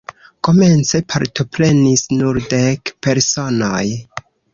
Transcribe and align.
Komence 0.45 1.01
partoprenis 1.13 2.05
nur 2.21 2.39
dek 2.55 2.93
personoj. 3.09 3.83